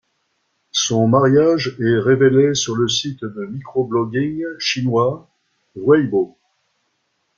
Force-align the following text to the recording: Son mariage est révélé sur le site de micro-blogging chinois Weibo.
Son 0.71 1.07
mariage 1.07 1.77
est 1.79 1.99
révélé 1.99 2.55
sur 2.55 2.75
le 2.75 2.87
site 2.89 3.21
de 3.23 3.45
micro-blogging 3.45 4.43
chinois 4.57 5.29
Weibo. 5.75 6.39